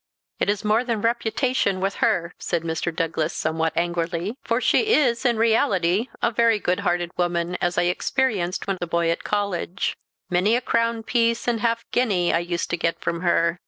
[0.39, 2.91] "It is more than reputation with her," said Mr.
[2.91, 7.83] Douglas, somewhat angrily: "for she is, in reality, a very good hearted woman, as I
[7.83, 9.95] experienced when a boy at college.
[10.27, 13.59] Many a crown piece and half guinea I used to get from her.